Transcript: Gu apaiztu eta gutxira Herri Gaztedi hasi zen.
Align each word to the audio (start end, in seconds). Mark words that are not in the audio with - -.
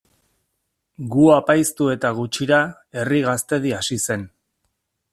Gu 1.15 1.27
apaiztu 1.33 1.91
eta 1.97 2.13
gutxira 2.21 2.65
Herri 3.01 3.23
Gaztedi 3.31 3.79
hasi 3.81 4.03
zen. 4.09 4.29